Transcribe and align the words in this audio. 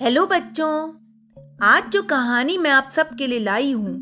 Hello 0.00 0.24
बच्चों, 0.26 0.92
आज 1.62 1.90
जो 1.90 2.02
कहानी 2.02 2.56
मैं 2.58 2.70
आप 2.70 2.88
सबके 2.90 3.26
लिए 3.26 3.38
लाई 3.38 3.70
हूँ, 3.72 3.92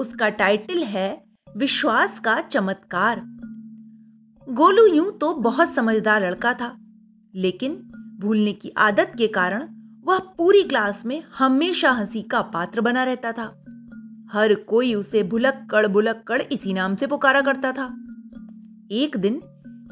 उसका 0.00 0.28
टाइटल 0.28 0.82
है 0.82 1.24
विश्वास 1.56 2.18
का 2.18 2.40
चमत्कार। 2.40 3.20
गोलू 4.46 4.86
यूँ 4.86 5.10
तो 5.18 5.32
बहुत 5.34 5.74
समझदार 5.74 6.22
लड़का 6.22 6.54
था, 6.54 6.76
लेकिन 7.34 7.74
भूलने 8.20 8.52
की 8.52 8.72
आदत 8.78 9.12
के 9.18 9.26
कारण 9.28 9.68
वह 10.06 10.18
पूरी 10.38 10.62
क्लास 10.62 11.04
में 11.06 11.22
हमेशा 11.38 11.90
हँसी 11.90 12.22
का 12.22 12.42
पात्र 12.48 12.80
बना 12.80 13.04
रहता 13.04 13.32
था। 13.32 13.46
हर 14.32 14.54
कोई 14.68 14.94
उसे 14.94 15.22
भुलक्कड़ 15.22 15.86
भुलक्कड़ 15.86 16.42
इसी 16.42 16.72
नाम 16.72 16.96
से 16.96 17.06
पुकारा 17.06 17.40
करता 17.40 17.72
था। 17.72 17.86
एक 18.92 19.16
दिन 19.16 19.40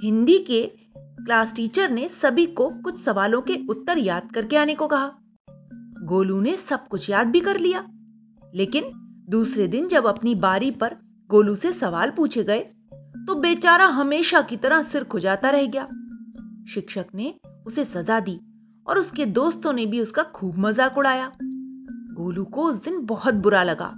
हिंदी 0.03 0.39
के 0.39 0.63
क्लास 0.97 1.55
टीचर 1.55 1.91
ने 1.91 2.09
सभी 2.09 2.47
को 2.47 2.71
कुछ 2.83 3.05
सवालों 3.05 3.43
के 3.43 3.65
उत्तर 3.71 3.99
याद 3.99 4.33
करके 4.35 4.57
आने 4.57 4.75
को 4.75 4.87
कहा। 4.87 5.17
गोलू 6.11 6.41
ने 6.41 6.57
सब 6.57 6.87
कुछ 6.89 7.09
याद 7.11 7.27
भी 7.27 7.41
कर 7.41 7.59
लिया। 7.59 7.85
लेकिन 8.43 8.91
दूसरे 9.29 9.67
दिन 9.68 9.87
जब 9.89 10.07
अपनी 10.07 10.35
बारी 10.35 10.71
पर 10.71 10.95
गोलू 11.31 11.55
से 11.57 11.73
सवाल 11.73 12.11
पूछे 12.11 12.43
गए 12.45 12.61
तो 13.27 13.35
बेचारा 13.35 13.87
हमेशा 13.93 14.41
की 14.43 14.57
तरह 14.57 14.82
सिर 14.82 15.04
खुजाता 15.04 15.51
रह 15.51 15.67
गया। 15.67 15.87
शिक्षक 16.68 17.07
ने 17.15 17.35
उसे 17.67 17.85
सजा 17.85 18.18
दी 18.21 18.39
और 18.87 18.99
उसके 18.99 19.27
दोस्तों 19.29 19.73
ने 19.73 19.87
भी 19.87 20.01
उसका 20.01 20.23
खूब 20.35 20.59
मज़ाक 20.59 20.99
उड़ाया। 20.99 21.31
गोलू 22.15 22.45
को 22.45 22.65
उस 22.65 22.82
दिन 22.85 22.99
बहुत 23.07 23.35
बुरा 23.37 23.63
लगा। 23.63 23.93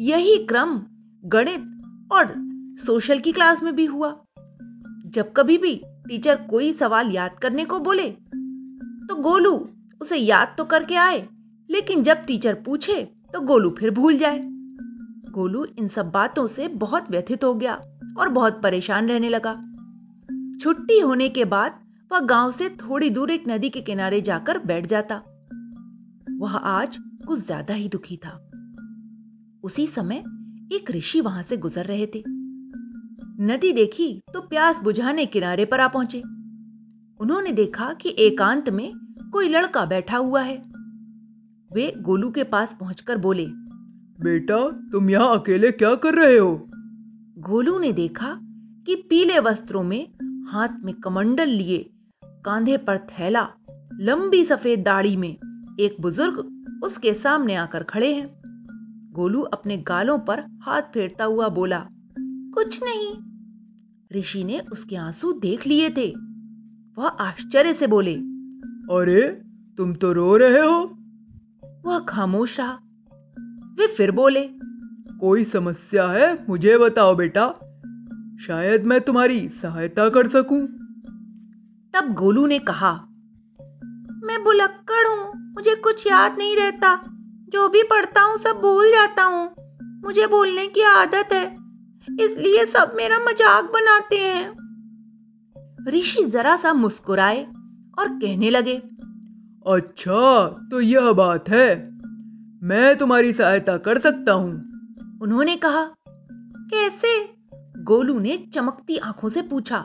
यही 0.00 0.36
क्रम 0.46 0.80
गणित 1.24 2.08
और 2.12 2.34
सोशल 2.78 3.18
की 3.18 3.32
क्लास 3.32 3.62
में 3.62 3.74
भी 3.76 3.84
हुआ। 3.86 4.12
जब 5.06 5.32
कभी 5.36 5.58
भी 5.58 5.74
टीचर 6.08 6.42
कोई 6.50 6.72
सवाल 6.72 7.10
याद 7.10 7.38
करने 7.38 7.64
को 7.64 7.78
बोले 7.80 8.10
तो 8.10 9.14
गोलू 9.22 9.56
उसे 10.00 10.16
याद 10.16 10.54
तो 10.58 10.64
करके 10.64 10.94
आए, 10.94 11.26
लेकिन 11.70 12.02
जब 12.02 12.24
टीचर 12.26 12.54
पूछे 12.54 13.02
तो 13.32 13.40
गोलू 13.40 13.70
फिर 13.70 13.90
भूल 13.90 14.18
जाए। 14.18 14.40
गोलू 15.30 15.64
इन 15.78 15.88
सब 15.88 16.10
बातों 16.10 16.46
से 16.46 16.68
बहुत 16.76 17.10
व्यथित 17.10 17.44
हो 17.44 17.54
गया 17.54 17.74
और 18.18 18.28
बहुत 18.28 18.60
परेशान 18.62 19.08
रहने 19.08 19.28
लगा। 19.28 19.54
छुट्टी 20.60 20.98
होने 21.00 21.28
के 21.28 21.44
बाद 21.44 21.80
वह 22.10 22.20
गाँव 22.20 22.52
से 22.52 22.68
थोड़ी 22.78 23.10
दूर 23.10 23.30
एक 23.30 23.44
नदी 23.48 23.68
के 23.68 23.80
किनारे 23.80 24.20
जाकर 24.20 24.58
बैठ 24.58 24.86
जाता। 24.86 25.22
वह 26.40 26.56
आज 26.56 26.98
कुछ 27.26 27.40
ज़्यादा 27.40 27.74
ही 27.74 27.88
दुखी 27.88 28.16
था। 28.16 28.30
उसी 29.64 29.86
समय 29.86 30.22
एक 30.72 30.90
ऋषि 30.90 31.20
वहाँ 31.20 31.42
से 31.42 31.56
गुजर 31.56 31.84
रहे 31.84 32.06
थे। 32.06 32.22
नदी 33.46 33.72
देखी 33.72 34.08
तो 34.34 34.40
प्यास 34.40 34.80
बुझाने 34.80 35.26
किनारे 35.26 35.64
पर 35.64 35.80
आ 35.80 35.88
पहुँचे। 35.88 36.22
उन्होंने 37.20 37.52
देखा 37.52 37.92
कि 37.92 38.14
एकांत 38.18 38.70
में 38.70 38.92
कोई 39.36 39.48
लड़का 39.48 39.84
बैठा 39.84 40.16
हुआ 40.16 40.40
है। 40.42 40.56
वे 41.72 41.94
गोलू 41.98 42.30
के 42.30 42.44
पास 42.44 42.76
पहुंचकर 42.80 43.18
बोले 43.18 43.46
बेटा 44.20 44.70
तुम 44.92 45.10
यहाँ 45.10 45.38
अकेले 45.38 45.70
क्या 45.70 45.94
कर 45.94 46.14
रहे 46.14 46.38
हो? 46.38 46.70
गोलू 47.38 47.78
ने 47.78 47.92
देखा 47.92 48.38
कि 48.86 48.94
पीले 48.94 49.38
वस्त्रों 49.38 49.82
में 49.82 50.08
हाथ 50.48 50.68
में 50.84 50.94
कमंडल 50.94 51.48
लिए 51.48 51.90
कांधे 52.24 52.76
पर 52.76 52.98
थैला 52.98 53.48
लंबी 54.00 54.44
सफ़ेद 54.44 54.82
दाढ़ी 54.82 55.16
में 55.16 55.32
एक 55.80 55.96
बुज़ुर्ग 56.00 56.64
उसके 56.84 57.14
सामने 57.14 57.54
आकर 57.54 57.82
खड़े 57.82 58.14
हैं। 58.14 58.28
गोलू 59.12 59.42
अपने 59.42 59.76
गालों 59.76 60.18
पर 60.18 60.40
हाथ 60.62 60.82
फेरता 60.82 61.24
हुआ 61.24 61.48
बोला 61.48 61.86
कुछ 62.54 62.80
नहीं। 62.84 63.12
ऋषि 64.20 64.44
ने 64.44 64.58
उसके 64.58 64.96
आँसू 64.96 65.32
देख 65.32 65.66
लिए 65.66 65.90
थे। 65.90 66.14
वह 66.98 67.08
आश्चर्य 67.08 67.74
से 67.74 67.86
बोले 67.86 68.35
अरे 68.90 69.22
तुम 69.78 69.94
तो 69.94 70.12
रो 70.12 70.36
रहे 70.36 70.58
हो। 70.58 70.76
वह 71.86 71.98
खामोश 71.98 72.58
रहा। 72.60 72.72
वे 73.78 73.86
फिर 73.86 74.10
बोले 74.10 74.42
कोई 75.20 75.44
समस्या 75.44 76.06
है? 76.08 76.28
मुझे 76.48 76.76
बताओ 76.78 77.14
बेटा। 77.14 77.46
शायद 78.40 78.84
मैं 78.84 79.00
तुम्हारी 79.00 79.48
सहायता 79.62 80.08
कर 80.08 80.28
सकूँ। 80.28 80.60
तब 81.94 82.14
गोलू 82.14 82.46
ने 82.46 82.58
कहा 82.58 82.92
मैं 84.22 84.42
बुलक्कड़ 84.44 85.06
हूँ 85.08 85.52
मुझे 85.54 85.74
कुछ 85.74 86.06
याद 86.06 86.38
नहीं 86.38 86.56
रहता। 86.56 86.94
जो 87.48 87.68
भी 87.68 87.82
पढ़ता 87.82 88.20
हूँ 88.20 88.38
सब 88.38 88.60
भूल 88.60 88.90
जाता 88.92 89.22
हूँ। 89.22 89.44
मुझे 90.04 90.26
बोलने 90.26 90.66
की 90.66 90.82
आदत 90.82 91.32
है 91.32 91.44
इसलिए 92.08 92.64
सब 92.66 92.92
मेरा 92.96 93.18
मज़ाक 93.18 93.64
बनाते 93.64 94.16
हैं। 94.16 94.46
ऋषि 95.88 96.24
जरा 96.24 96.56
सा 96.56 96.72
मुस्कुराए। 96.72 97.46
और 97.98 98.08
कहने 98.08 98.50
लगे 98.50 98.74
अच्छा 99.66 100.46
तो 100.70 100.80
यह 100.80 101.12
बात 101.12 101.48
है। 101.48 101.68
मैं 102.62 102.96
तुम्हारी 102.96 103.32
सहायता 103.32 103.76
कर 103.76 103.98
सकता 103.98 104.32
हूँ। 104.32 104.52
उन्होंने 105.22 105.56
कहा, 105.56 105.84
कैसे? 106.70 107.36
गोलू 107.82 108.18
ने 108.18 108.36
चमकती 108.54 108.96
आँखों 108.96 109.28
से 109.28 109.42
पूछा। 109.42 109.78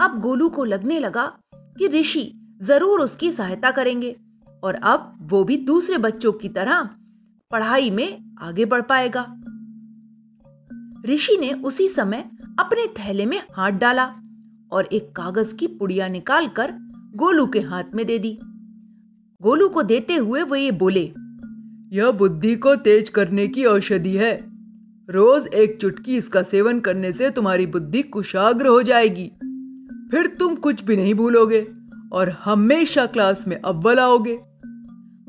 अब 0.00 0.20
गोलू 0.20 0.48
को 0.48 0.64
लगने 0.64 0.98
लगा 0.98 1.26
कि 1.54 1.88
ऋषि 1.88 2.40
ज़रूर 2.62 3.00
उसकी 3.00 3.30
सहायता 3.30 3.70
करेंगे 3.70 4.16
और 4.64 4.74
अब 4.74 5.18
वो 5.22 5.44
भी 5.44 5.56
दूसरे 5.56 5.98
बच्चों 5.98 6.32
की 6.32 6.48
तरह 6.48 6.88
पढ़ाई 7.50 7.90
में 7.90 8.36
आगे 8.42 8.64
बढ़ 8.64 8.82
पाएगा। 8.82 9.22
ऋषि 11.06 11.36
ने 11.40 11.52
उसी 11.52 11.88
समय 11.88 12.30
अपने 12.58 12.86
थैले 12.86 13.26
में 13.26 13.40
हाथ 13.56 13.70
डाला 13.70 14.04
और 14.72 14.84
एक 14.84 15.12
कागज़ 15.16 15.54
की 15.54 15.66
पुड़िया 15.66 16.08
निकालकर 16.08 16.74
गोलू 17.14 17.46
के 17.46 17.60
हाथ 17.60 17.84
में 17.94 18.06
दे 18.06 18.18
दी। 18.18 18.38
गोलू 19.40 19.68
को 19.68 19.82
देते 19.82 20.16
हुए 20.16 20.42
वो 20.42 20.56
ये 20.56 20.70
बोले, 20.70 21.12
यह 21.92 22.10
बुद्धि 22.10 22.54
को 22.56 22.74
तेज 22.76 23.08
करने 23.08 23.46
की 23.48 23.64
औषधि 23.64 24.16
है। 24.16 24.32
रोज 25.08 25.46
एक 25.46 25.80
चुटकी 25.80 26.16
इसका 26.16 26.42
सेवन 26.42 26.80
करने 26.80 27.12
से 27.12 27.30
तुम्हारी 27.30 27.66
बुद्धि 27.66 28.02
कुशाग्र 28.02 28.66
हो 28.66 28.82
जाएगी। 28.82 29.26
फिर 30.10 30.26
तुम 30.38 30.54
कुछ 30.56 30.84
भी 30.84 30.96
नहीं 30.96 31.14
भूलोगे 31.14 31.66
और 32.12 32.30
हमेशा 32.44 33.06
क्लास 33.06 33.46
में 33.48 33.60
अव्वल 33.60 33.98
आओगे। 33.98 34.38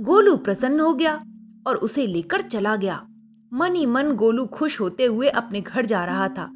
गोलू 0.02 0.35
प्रसन्न 0.38 0.79
हो 0.79 0.94
गया 0.94 1.13
और 1.67 1.75
उसे 1.75 2.07
लेकर 2.07 2.41
चला 2.41 2.75
गया। 2.75 3.02
मन 3.53 3.75
ही 3.75 3.85
मन 3.85 4.12
गोलू 4.16 4.46
खुश 4.46 4.81
होते 4.81 5.06
हुए 5.06 5.28
अपने 5.28 5.62
घर 5.62 5.85
जा 5.85 6.06
रहा 6.06 6.28
था 6.29 6.52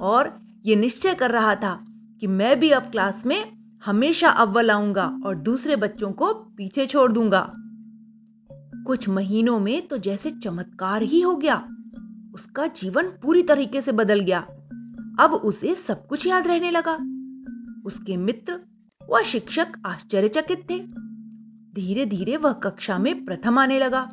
और 0.00 0.38
यह 0.66 0.76
निश्चय 0.76 1.14
कर 1.14 1.30
रहा 1.30 1.54
था 1.54 1.78
कि 2.20 2.26
मैं 2.26 2.60
भी 2.60 2.70
अब 2.70 2.82
क्लास 2.82 3.26
में 3.26 3.59
हमेशा 3.84 4.28
अव्वल 4.28 4.70
आऊँगा 4.70 5.20
और 5.26 5.34
दूसरे 5.34 5.76
बच्चों 5.76 6.12
को 6.12 6.34
पीछे 6.34 6.86
छोड़ 6.86 7.12
दूँगा। 7.12 7.52
कुछ 8.86 9.08
महीनों 9.08 9.60
में 9.60 9.88
तो 9.88 9.98
जैसे 9.98 10.30
चमत्कार 10.30 11.02
ही 11.02 11.20
हो 11.20 11.36
गया। 11.36 11.68
उसका 12.34 12.66
जीवन 12.66 13.04
पूरी 13.04 13.42
तरीके 13.42 13.80
से 13.80 13.92
बदल 13.92 14.20
गया। 14.20 14.40
अब 15.20 15.40
उसे 15.44 15.74
सब 15.74 16.06
कुछ 16.06 16.26
याद 16.26 16.46
रहने 16.46 16.70
लगा। 16.70 16.94
उसके 17.84 18.16
मित्र 18.16 18.60
व 19.10 19.22
शिक्षक 19.22 19.66
आश्चर्यचकित 19.86 20.70
थे। 20.70 20.78
धीरे 21.74 22.06
धीरे 22.06 22.36
वह 22.36 22.52
कक्षा 22.52 22.98
में 22.98 23.24
प्रथम 23.24 23.58
आने 23.58 23.78
लगा। 23.78 24.12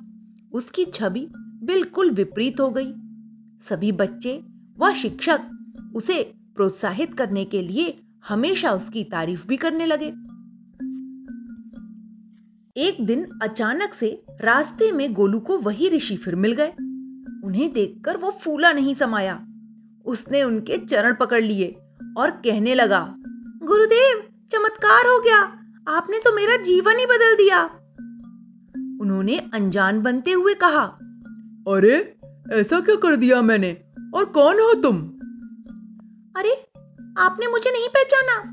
उसकी 0.51 0.85
छवि 0.85 1.27
बिल्कुल 1.63 2.11
विपरीत 2.11 2.59
हो 2.59 2.69
गई। 2.69 2.93
सभी 3.69 3.91
बच्चे 3.91 4.43
व 4.79 4.91
शिक्षक 4.91 5.39
उसे 5.95 6.33
प्रोत्साहित 6.55 7.13
करने 7.13 7.45
के 7.45 7.61
लिए 7.61 7.97
हमेशा 8.29 8.71
उसकी 8.71 9.03
तारीफ़ 9.03 9.47
भी 9.47 9.57
करने 9.57 9.85
लगे। 9.85 10.07
एक 12.81 12.97
दिन 13.01 13.39
अचानक 13.41 13.93
से 13.93 14.25
रास्ते 14.41 14.91
में 14.91 15.13
गोलू 15.13 15.39
को 15.39 15.57
वही 15.57 15.89
ऋषि 15.89 16.17
फिर 16.17 16.35
मिल 16.35 16.51
गए। 16.51 16.69
उन्हें 17.43 17.73
देखकर 17.73 18.17
वो 18.17 18.31
फूला 18.31 18.71
नहीं 18.71 18.95
समाया। 18.95 19.47
उसने 20.05 20.43
उनके 20.43 20.85
चरण 20.85 21.15
पकड़ 21.15 21.43
लिए 21.43 21.75
और 22.17 22.31
कहने 22.31 22.75
लगा, 22.75 23.15
गुरुदेव, 23.63 24.23
चमत्कार 24.51 25.05
हो 25.05 25.19
गया। 25.19 25.41
आपने 25.87 26.19
तो 26.19 26.35
मेरा 26.35 26.57
जीवन 26.57 26.99
ही 26.99 27.05
बदल 27.05 27.35
दिया। 27.35 27.63
उन्होंने 29.01 29.37
अनजान 29.53 30.01
बनते 30.01 30.31
हुए 30.31 30.53
कहा, 30.53 30.83
अरे, 31.75 32.17
ऐसा 32.51 32.79
क्या 32.79 32.95
कर 32.95 33.15
दिया 33.15 33.41
मैंने? 33.41 33.77
और 34.15 34.25
कौन 34.25 34.55
हो 34.55 34.73
तुम? 34.73 34.97
अरे 36.39 36.67
आपने 37.17 37.47
मुझे 37.47 37.71
नहीं 37.71 37.87
पहचाना। 37.89 38.43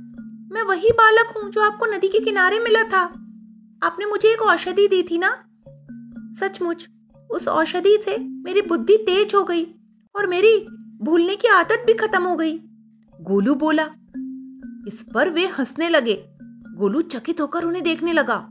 मैं 0.52 0.62
वही 0.62 0.88
बालक 0.90 1.34
हूँ 1.36 1.50
जो 1.50 1.60
आपको 1.60 1.86
नदी 1.86 2.08
के 2.08 2.18
किनारे 2.20 2.58
मिला 2.58 2.82
था। 2.82 3.00
आपने 3.82 4.06
मुझे 4.06 4.28
एक 4.28 4.42
औषधि 4.42 4.86
दी 4.88 5.02
थी 5.02 5.18
ना? 5.18 5.44
सचमुच, 6.40 6.88
उस 7.30 7.48
औषधि 7.48 7.98
से 8.04 8.18
मेरी 8.18 8.62
बुद्धि 8.62 8.96
तेज 8.96 9.34
हो 9.34 9.44
गई 9.44 9.64
और 10.16 10.26
मेरी 10.26 10.66
भूलने 11.02 11.36
की 11.36 11.48
आदत 11.48 11.84
भी 11.86 11.94
खत्म 11.94 12.22
हो 12.22 12.36
गई। 12.36 12.58
गोलू 13.20 13.54
बोला। 13.54 13.84
इस 14.88 15.06
पर 15.14 15.30
वे 15.30 15.46
हंसने 15.46 15.88
लगे। 15.88 16.24
गोलू 16.76 17.02
चकित 17.02 17.40
होकर 17.40 17.64
उन्हें 17.64 17.84
देखने 17.84 18.12
लगा। 18.12 18.48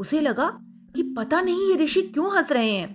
उसे 0.00 0.20
लगा 0.20 0.58
कि 0.96 1.02
पता 1.02 1.40
नहीं 1.40 1.70
ये 1.70 1.76
ऋषि 1.76 2.02
क्यों 2.02 2.36
हंस 2.36 2.52
रहे 2.52 2.70
हैं। 2.70 2.94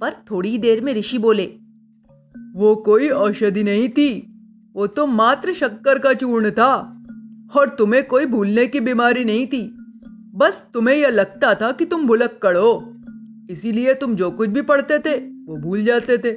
पर 0.00 0.14
थोड़ी 0.30 0.58
देर 0.58 0.80
में 0.80 0.94
ऋषि 0.94 1.18
बोले, 1.18 1.46
वो 2.54 2.76
कोई 2.76 3.08
औषधि 3.08 3.62
नहीं 3.62 3.88
थी। 3.88 4.30
वो 4.76 4.86
तो 4.86 5.06
मात्र 5.06 5.52
शक्कर 5.52 5.98
का 5.98 6.12
चूर्ण 6.12 6.50
था, 6.50 7.02
और 7.56 7.68
तुम्हें 7.68 8.06
कोई 8.06 8.26
भूलने 8.26 8.66
की 8.66 8.80
बीमारी 8.80 9.24
नहीं 9.24 9.46
थी। 9.46 9.74
बस 10.34 10.64
तुम्हें 10.74 10.96
यह 10.96 11.08
लगता 11.08 11.54
था 11.54 11.72
कि 11.72 11.84
तुम 11.84 12.06
भुलक्कड़ 12.06 12.56
हो। 12.56 12.94
इसीलिए 13.50 13.94
तुम 13.94 14.16
जो 14.16 14.30
कुछ 14.30 14.48
भी 14.48 14.62
पढ़ते 14.62 14.98
थे, 14.98 15.16
वो 15.18 15.56
भूल 15.56 15.84
जाते 15.84 16.18
थे। 16.18 16.32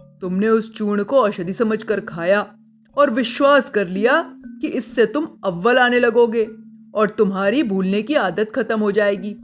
तुमने 0.00 0.48
उस 0.48 0.74
चूर्ण 0.74 1.04
को 1.04 1.16
औषधि 1.16 1.52
समझकर 1.52 2.00
खाया, 2.00 2.54
और 2.96 3.10
विश्वास 3.10 3.70
कर 3.70 3.88
लिया 3.88 4.32
कि 4.60 4.66
इससे 4.66 5.06
तुम 5.06 5.28
अव्वल 5.44 5.78
आने 5.78 6.00
लगोगे, 6.00 6.48
और 6.94 7.10
तुम्हारी 7.10 7.62
भूलने 7.62 8.02
की 8.02 8.14
आदत 8.14 8.52
खत्म 8.54 8.80
हो 8.80 8.92
जाएगी। 8.92 9.36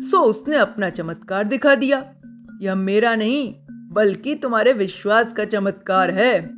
सो 0.00 0.18
उसने 0.20 0.56
अपना 0.56 0.90
चमत्कार 0.90 1.44
दिखा 1.44 1.74
दिया। 1.74 2.14
यह 2.62 2.74
मेरा 2.74 3.14
नहीं, 3.14 3.54
बल्कि 3.70 4.34
तुम्हारे 4.34 4.72
विश्वास 4.72 5.32
का 5.32 5.44
चमत्कार 5.44 6.10
है। 6.10 6.57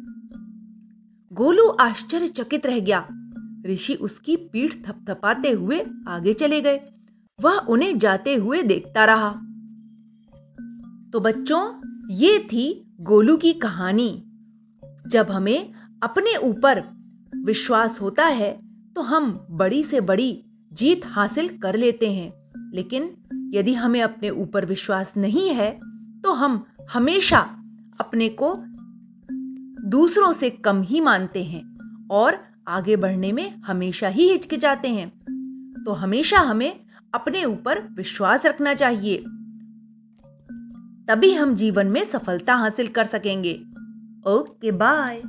गोलू 1.33 1.69
आश्चर्यचकित 1.69 2.67
रह 2.67 2.79
गया। 2.79 3.09
ऋषि 3.67 3.95
उसकी 3.95 4.37
पीठ 4.37 4.75
थपथपाते 4.87 5.51
हुए 5.51 5.87
आगे 6.09 6.33
चले 6.33 6.61
गए। 6.61 6.81
वह 7.41 7.59
उन्हें 7.59 7.99
जाते 7.99 8.35
हुए 8.35 8.63
देखता 8.63 9.05
रहा। 9.05 9.31
तो 11.13 11.21
बच्चों, 11.21 11.83
ये 12.11 12.39
थी 12.39 12.95
गोलू 13.01 13.37
की 13.37 13.53
कहानी। 13.53 14.25
जब 15.07 15.31
हमें 15.31 15.73
अपने 16.03 16.37
ऊपर 16.37 16.83
विश्वास 17.37 18.01
होता 18.01 18.27
है 18.27 18.61
तो 18.95 19.01
हम 19.01 19.47
बड़ी 19.51 19.85
से 19.85 20.01
बड़ी 20.01 20.45
जीत 20.73 21.01
हासिल 21.07 21.59
कर 21.59 21.77
लेते 21.77 22.13
हैं। 22.13 22.53
लेकिन 22.75 23.17
यदि 23.55 23.75
हमें 23.75 24.03
अपने 24.03 24.31
ऊपर 24.31 24.65
विश्वास 24.65 25.13
नहीं 25.17 25.49
है 25.49 25.81
तो 26.21 26.33
हम 26.33 26.65
हमेशा 26.93 27.39
अपने 28.01 28.29
को 28.29 28.65
दूसरों 29.85 30.33
से 30.33 30.51
कम 30.51 30.83
ही 30.83 31.01
मानते 31.01 31.45
हैं 31.45 31.79
और 32.11 32.45
आगे 32.69 32.97
बढ़ने 32.97 33.33
में 33.33 33.61
हमेशा 33.61 34.09
ही 34.09 34.33
हिचकिचाते 34.33 34.89
हैं। 34.89 35.09
तो 35.87 35.93
हमेशा 35.93 36.39
हमें 36.39 36.81
अपने 37.15 37.45
ऊपर 37.45 37.83
विश्वास 37.83 38.47
रखना 38.47 38.75
चाहिए। 38.75 39.17
तभी 41.09 41.35
हम 41.35 41.55
जीवन 41.55 41.87
में 41.87 42.05
सफलता 42.05 42.55
हासिल 42.55 42.89
कर 42.89 43.07
सकेंगे। 43.07 43.55
Okay, 44.27 44.71
bye. 44.71 45.23